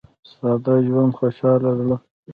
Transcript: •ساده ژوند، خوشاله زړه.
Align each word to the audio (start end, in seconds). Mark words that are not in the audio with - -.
•ساده 0.31 0.73
ژوند، 0.87 1.15
خوشاله 1.17 1.71
زړه. 1.79 1.95